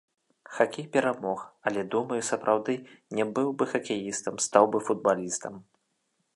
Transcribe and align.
Хакей 0.53 0.87
перамог, 0.95 1.39
але 1.71 1.83
думаю, 1.97 2.17
сапраўды, 2.31 2.73
не 3.19 3.25
быў 3.35 3.53
бы 3.59 3.63
хакеістам, 3.75 4.35
стаў 4.47 4.63
бы 4.77 4.85
футбалістам. 4.91 5.53